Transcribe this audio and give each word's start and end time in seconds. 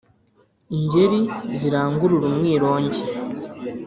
Ingeri 0.75 1.19
zirangurure 1.59 2.25
umwirongi 2.31 3.01